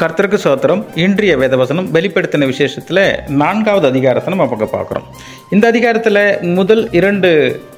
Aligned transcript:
கர்த்தருக்கு 0.00 0.38
சோத்திரம் 0.44 0.82
இன்றைய 0.94 1.36
வேதவசனம் 1.36 1.88
வெளிப்படுத்தின 1.92 2.46
விசேஷத்தில் 2.46 3.00
நான்காவது 3.26 3.86
அதிகாரத்தை 3.86 4.34
நம்ம 4.34 4.46
பக்கம் 4.46 4.72
பார்க்குறோம். 4.72 5.06
இந்த 5.50 5.66
அதிகாரத்தில் 5.66 6.20
முதல் 6.54 6.90
இரண்டு 6.90 7.30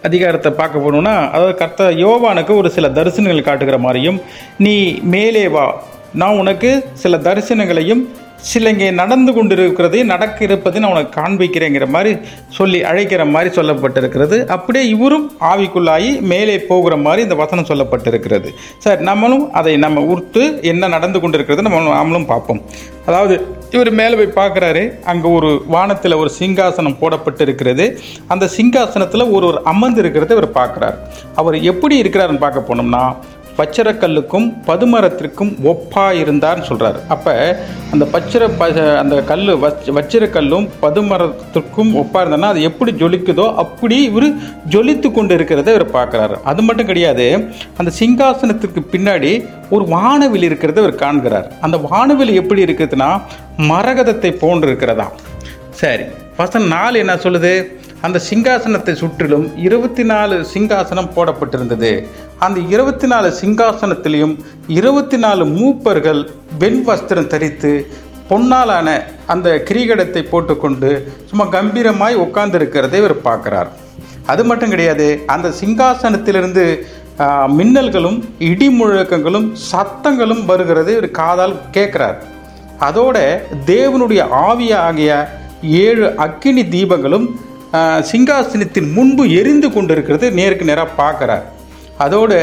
அதிகாரத்தை 0.03 0.53
பார்க்க 0.53 0.79
போனோம்னா 0.79 1.31
அதாவது 1.31 1.55
கர்த்த 1.65 1.89
யோவானுக்கு 2.05 2.55
ஒரு 2.57 2.71
சில 2.71 2.89
தரிசனங்கள் 2.89 3.43
காட்டுகிற 3.43 3.79
மாதிரியும் 3.79 4.21
நீ 4.59 5.01
மேலே 5.07 5.49
வா 5.49 5.67
நான் 6.21 6.39
உனக்கு 6.41 6.71
சில 7.03 7.17
தரிசனங்களையும் 7.27 8.03
சில 8.51 8.71
இங்கே 8.73 8.87
நடந்து 9.01 9.31
கொண்டிருக்கிறதையும் 9.35 10.11
நடக்க 10.13 10.39
இருப்பதையும் 10.47 10.85
நான் 10.85 10.95
உனக்கு 10.95 11.13
காண்பிக்கிறேங்கிற 11.19 11.85
மாதிரி 11.95 12.13
சொல்லி 12.57 12.79
அழைக்கிற 12.91 13.25
மாதிரி 13.35 13.51
சொல்லப்பட்டிருக்கிறது. 13.59 14.37
அப்படியே 14.55 14.85
இவரும் 14.95 15.27
ஆவிக்குள்ளாகி 15.51 16.11
மேலே 16.33 16.57
போகிற 16.71 16.97
மாதிரி 17.05 17.23
இந்த 17.27 17.37
வசனம் 17.43 17.69
சொல்லப்பட்டிருக்கிறது. 17.71 18.49
சார் 18.85 19.01
நம்மளும் 19.09 19.45
அதை 19.61 19.75
நம்ம 19.85 20.03
உர்த்து 20.15 20.43
என்ன 20.73 20.89
நடந்து 20.97 21.21
கொண்டிருக்கிறது 21.25 21.67
நம்ம 21.67 21.83
நாமளும் 21.99 22.31
பார்ப்போம். 22.33 22.63
அதாவது 23.09 23.37
இவர் 23.77 23.91
மேலே 24.01 24.17
போய் 24.21 24.37
பார்க்குறாரு. 24.41 24.83
அங்கே 25.13 25.29
ஒரு 25.39 25.51
வானத்தில் 25.75 26.21
ஒரு 26.23 26.33
சிங்காசனம் 26.41 26.99
போடப்பட்டு 27.03 27.45
இருக்கிறது 27.47 27.87
அந்த 28.35 28.49
சிங்காசனத்தில் 28.57 29.31
ஒரு 29.37 29.47
ஒரு 29.51 29.61
அமர்ந்து 29.75 30.03
இருக்கிறத 30.05 30.37
இவர் 30.39 30.57
பார்க்குறாரு. 30.61 30.99
அவர் 31.43 31.59
எப்படி 31.73 31.97
இருக்கிறாருன்னு 32.03 32.45
பார்க்க 32.47 32.71
போனோம்னா 32.71 33.05
பச்சரக்கல்லுக்கும் 33.63 34.47
பதுமரத்திற்கும் 34.69 35.51
ஒப்பா 35.73 36.07
இருந்தார்னு 36.23 36.69
சொல்கிறார் 36.69 37.01
அப்போ 37.15 37.35
அந்த 37.95 38.05
பச்சர 38.15 38.43
ப 38.61 38.69
அந்த 39.01 39.17
கல் 39.31 39.51
வச்சிரக்கல்லும் 39.97 40.67
பதுமரத்திற்கும் 40.85 41.91
ஒப்பா 42.01 42.21
இருந்தனா 42.23 42.49
அது 42.53 42.63
எப்படி 42.69 42.93
ஜொலிக்குதோ 43.03 43.47
அப்படி 43.63 43.97
இவர் 44.09 44.27
ஜொலித்து 44.75 45.09
கொண்டு 45.19 45.33
இருக்கிறத 45.39 45.75
இவர் 45.75 45.87
பார்க்குறாரு. 45.99 46.37
அது 46.51 46.63
மட்டும் 46.67 46.89
கிடையாது 46.91 47.27
அந்த 47.81 47.91
சிங்காசனத்திற்கு 48.01 48.83
பின்னாடி 48.95 49.33
ஒரு 49.75 49.85
வானவில் 49.95 50.47
இருக்கிறத 50.49 50.83
இவர் 50.85 51.01
காண்கிறார். 51.03 51.47
அந்த 51.67 51.77
வானவில் 51.91 52.33
எப்படி 52.41 52.65
இருக்குதுன்னா 52.67 53.11
மரகதத்தை 53.71 54.33
போன்று 54.43 54.69
இருக்கிறதா 54.71 55.09
சரி 55.83 56.05
வசனம் 56.41 56.73
நாலு 56.77 56.97
என்ன 57.03 57.15
சொல்லுது? 57.25 57.55
அந்த 58.07 58.19
சிங்காசனத்தை 58.29 58.93
சுற்றிலும் 59.01 59.47
இருபத்தி 59.67 60.05
நாலு 60.11 60.37
சிங்காசனம் 60.53 61.11
போடப்பட்டிருந்தது. 61.17 61.91
அந்த 62.45 62.61
இருபத்தி 62.75 63.07
நாலு 63.11 63.29
சிங்காசனத்திலையும் 63.41 64.33
இருபத்தி 64.79 65.19
நாலு 65.25 65.43
மூப்பர்கள் 65.59 66.21
வெண் 66.63 66.81
வஸ்திரம் 66.89 67.29
தரித்து 67.33 67.73
பொன்னாலான 68.31 68.89
அந்த 69.33 69.49
கிரீகடத்தை 69.69 70.23
போட்டுக்கொண்டு 70.31 70.91
சும்மா 71.29 71.45
கம்பீரமாய் 71.57 72.17
உட்கார்ந்துருக்கிறதை 72.25 72.99
இவர் 73.03 73.17
பார்க்குறார். 73.29 73.71
அது 74.33 74.43
மட்டும் 74.49 74.73
கிடையாது 74.75 75.07
அந்த 75.35 75.53
சிங்காசனத்திலிருந்து 75.61 76.65
மின்னல்களும் 77.59 78.19
இடி 78.51 78.69
முழக்கங்களும் 78.81 79.49
சத்தங்களும் 79.71 80.45
வருகிறது 80.51 80.91
இவர் 80.97 81.11
காதால் 81.23 81.57
கேட்குறார். 81.77 82.19
அதோட 82.89 83.17
தேவனுடைய 83.73 84.21
ஆவியாகிய 84.49 85.11
ஏழு 85.87 86.07
அக்கினி 86.27 86.65
தீபங்களும் 86.77 87.27
சிங்காசனத்தின் 88.13 88.89
முன்பு 88.99 89.25
எரிந்து 89.41 89.69
கொண்டிருக்கிறது 89.75 90.27
நேருக்கு 90.39 90.71
நேராக 90.71 90.97
பார்க்குறார். 91.03 91.45
அதோடு 92.05 92.39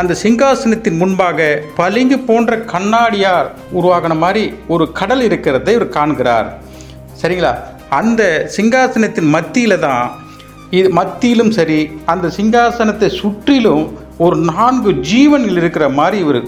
அந்த 0.00 0.12
சிங்காசனத்தின் 0.22 0.98
முன்பாக 1.02 1.38
பளிங்கு 1.78 2.18
போன்ற 2.28 2.56
கண்ணாடியார் 2.72 3.48
உருவாகின 3.78 4.16
மாதிரி 4.24 4.42
ஒரு 4.74 4.84
கடல் 4.98 5.22
இருக்கிறதை 5.28 5.72
இவர் 5.76 5.94
காண்கிறார். 5.96 6.48
சரிங்களா? 7.20 7.52
அந்த 8.00 8.22
சிங்காசனத்தின் 8.56 9.30
மத்தியில் 9.36 9.82
தான் 9.86 10.04
இது 10.78 10.88
மத்தியிலும் 10.98 11.52
சரி 11.58 11.78
அந்த 12.12 12.26
சிங்காசனத்தை 12.38 13.08
சுற்றிலும் 13.20 13.84
ஒரு 14.24 14.36
நான்கு 14.50 14.90
ஜீவன்கள் 15.10 15.58
இருக்கிற 15.60 15.84
மாதிரி 15.98 16.18
இவர் 16.24 16.40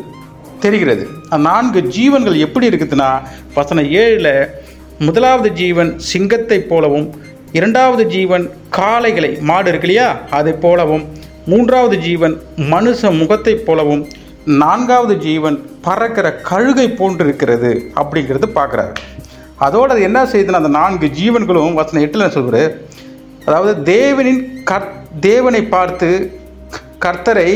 தெரிகிறது. 0.65 1.05
அந்த 1.31 1.43
நான்கு 1.51 1.81
ஜீவன்கள் 1.97 2.37
எப்படி 2.47 2.69
இருக்குதுன்னா 2.71 3.11
வசனம் 3.55 3.89
ஏழில் 4.03 4.33
முதலாவது 5.07 5.51
ஜீவன் 5.61 5.91
சிங்கத்தை 6.11 6.59
போலவும் 6.71 7.07
இரண்டாவது 7.59 8.03
ஜீவன் 8.15 8.45
காளைகளை 8.79 9.31
மாடு 9.49 9.69
இருக்கு 9.71 9.89
இல்லையா? 9.89 10.09
அதை 10.39 10.53
போலவும் 10.65 11.05
மூன்றாவது 11.51 11.97
ஜீவன் 12.07 12.35
மனுஷ 12.73 13.11
முகத்தைப் 13.21 13.65
போலவும் 13.67 14.03
நான்காவது 14.63 15.15
ஜீவன் 15.27 15.57
பறக்கிற 15.87 16.27
கழுகை 16.49 16.87
போன்று 16.99 17.23
இருக்கிறது 17.27 17.71
அப்படிங்கிறது 18.01 18.47
பார்க்குறாரு. 18.59 18.93
அதோடு 19.67 19.93
அது 19.95 20.03
என்ன 20.09 20.21
செய்யுதுன்னா 20.33 20.61
அந்த 20.63 20.73
நான்கு 20.81 21.07
ஜீவன்களும் 21.21 21.79
வசனம் 21.81 22.05
எட்டில் 22.07 22.35
சொல்கிறார் 22.37 22.73
அதாவது 23.47 23.73
தேவனின் 23.95 24.43
கர் 24.71 24.89
தேவனை 25.21 25.63
பார்த்து 25.75 26.09
கர்த்தரை 27.05 27.51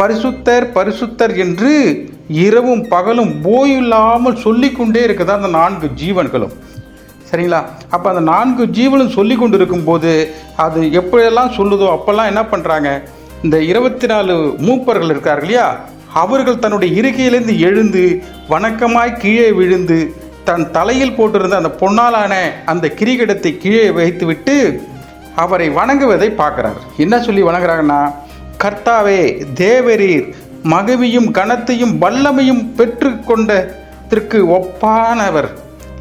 பரிசுத்தர் 0.00 0.66
பரிசுத்தர் 0.76 1.34
என்று 1.44 1.72
இரவும் 2.46 2.84
பகலும் 2.94 3.32
போயில்லாமல் 3.46 4.40
சொல்லிக்கொண்டே 4.44 5.02
இருக்குதா 5.06 5.38
அந்த 5.40 5.50
நான்கு 5.60 5.86
ஜீவன்களும். 6.02 6.54
சரிங்களா? 7.28 7.60
அப்போ 7.94 8.06
அந்த 8.12 8.22
நான்கு 8.32 8.62
ஜீவனும் 8.78 9.14
சொல்லி 9.16 9.34
கொண்டு 9.36 9.56
இருக்கும்போது 9.58 10.12
அது 10.64 10.80
எப்படியெல்லாம் 11.00 11.54
சொல்லுதோ 11.58 11.86
அப்போல்லாம் 11.94 12.30
என்ன 12.32 12.42
பண்ணுறாங்க 12.52 12.88
இந்த 13.42 13.62
இருபத்தி 13.62 14.06
நாலு 14.06 14.34
மூப்பர்கள் 14.58 15.10
இருக்கார்கள் 15.10 15.48
இல்லையா? 15.48 15.80
அவர்கள் 16.14 16.58
தன்னுடைய 16.58 17.02
இருக்கையிலேருந்து 17.02 17.58
எழுந்து 17.58 18.22
வணக்கமாய் 18.48 19.16
கீழே 19.16 19.52
விழுந்து 19.52 20.14
தன் 20.44 20.70
தலையில் 20.70 21.16
போட்டிருந்த 21.18 21.60
அந்த 21.60 21.70
பொன்னாலான 21.70 22.34
அந்த 22.64 22.92
கிரிகிடத்தை 23.00 23.56
கீழே 23.56 23.90
வைத்துவிட்டு 23.90 24.82
அவரை 25.36 25.70
வணங்குவதை 25.70 26.28
பார்க்குறார். 26.42 26.78
என்ன 26.96 27.20
சொல்லி 27.20 27.42
வணங்குறாங்கன்னா 27.42 28.00
கர்த்தாவே 28.64 29.20
தேவரீர் 29.54 30.26
மகிமையும் 30.64 31.28
கனத்தையும் 31.30 31.94
வல்லமையும் 32.00 32.64
பெற்றுக்கொண்டதற்கு 32.78 34.40
ஒப்பானவர். 34.58 35.50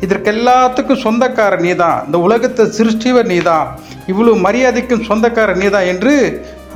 இதற்கெல்லாத்துக்கும் 0.06 1.04
சொந்தக்காரர் 1.08 1.62
நீதான். 1.62 2.06
இந்த 2.06 2.20
உலகத்தை 2.20 2.66
சிருஷ்டிவர் 2.66 3.32
நீதான். 3.36 3.68
இவ்வளவு 4.08 4.38
மரியாதைக்கும் 4.38 5.08
சொந்தக்காரர் 5.08 5.58
நீதான் 5.58 5.84
என்று 5.84 6.14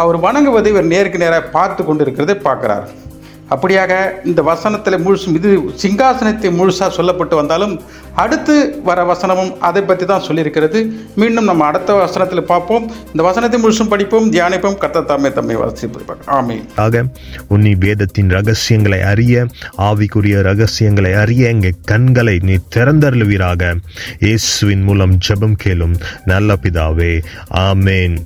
அவர் 0.04 0.18
வணங்குவதை 0.28 0.70
இவர் 0.74 0.94
நேருக்கு 0.94 1.24
நேராக 1.24 1.52
பார்த்து 1.58 1.82
கொண்டிருக்கிறதை 1.88 2.38
பார்க்கிறார். 2.46 2.88
அப்படியாக 3.54 3.94
இந்த 4.30 4.42
வசனத்தில் 4.50 5.04
முழுசும் 5.06 5.36
இது 5.40 5.50
சிங்காசனத்தை 5.82 6.50
முழுசாக 6.60 6.90
சொல்லப்பட்டு 6.98 7.36
வந்தாலும் 7.40 7.74
அடுத்து 8.24 8.56
வர 8.88 9.00
வசனமும் 9.10 9.52
அதை 9.68 9.82
பற்றி 9.90 10.06
தான் 10.12 10.26
சொல்லியிருக்கிறது. 10.28 10.80
மீண்டும் 11.22 11.48
நம்ம 11.50 11.66
அடுத்த 11.72 11.98
வசனத்தில் 12.00 12.50
பார்ப்போம். 12.52 12.86
இந்த 13.12 13.24
வசனத்தை 13.28 13.58
முழுசும் 13.64 13.92
படிப்போம் 13.94 14.32
தியானிப்போம். 14.36 14.80
கத்த 14.84 15.04
தாமே 15.12 15.32
தம்மை 15.38 15.58
வசிப்பார் 15.62 16.24
ஆமே 16.38 16.58
ஆக 16.86 17.04
உன்னி 17.56 17.74
வேதத்தின் 17.86 18.34
ரகசியங்களை 18.38 19.02
அறிய 19.12 19.46
ஆவிக்குரிய 19.90 20.42
ரகசியங்களை 20.50 21.14
அறிய 21.24 21.54
எங்கள் 21.56 21.80
கண்களை 21.94 22.36
நீ 22.50 22.58
திறந்தருளுவீராக. 22.78 23.72
இயேசுவின் 24.26 24.86
மூலம் 24.90 25.16
ஜெபம் 25.28 25.60
கேளும் 25.66 25.96
நல்ல 26.34 26.58
பிதாவே. 26.66 27.14
ஆமேன். 27.68 28.18